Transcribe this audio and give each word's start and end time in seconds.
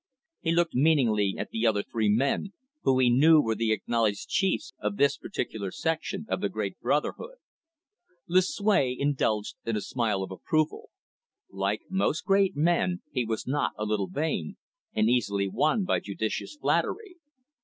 He 0.39 0.51
looked 0.51 0.73
meaningly 0.73 1.35
at 1.37 1.51
the 1.51 1.67
other 1.67 1.83
three 1.83 2.09
men, 2.09 2.53
who 2.81 2.97
he 2.97 3.11
knew 3.11 3.39
were 3.39 3.53
the 3.53 3.71
acknowledged 3.71 4.29
chiefs 4.29 4.73
of 4.79 4.97
this 4.97 5.15
particular 5.15 5.69
section 5.69 6.25
of 6.27 6.41
the 6.41 6.49
great 6.49 6.79
brotherhood. 6.79 7.35
Lucue 8.27 8.95
indulged 8.97 9.57
in 9.63 9.75
a 9.75 9.81
smile 9.81 10.23
of 10.23 10.31
approval. 10.31 10.89
Like 11.51 11.81
most 11.87 12.25
great 12.25 12.55
men, 12.55 13.03
he 13.11 13.25
was 13.25 13.45
not 13.45 13.73
a 13.77 13.85
little 13.85 14.07
vain, 14.09 14.57
and 14.91 15.07
easily 15.07 15.47
won 15.47 15.83
by 15.85 15.99
judicious 15.99 16.55
flattery. 16.59 17.17